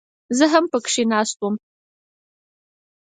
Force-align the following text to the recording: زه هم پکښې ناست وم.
زه 0.37 0.45
هم 0.53 0.65
پکښې 0.71 1.03
ناست 1.11 1.37
وم. 1.39 1.55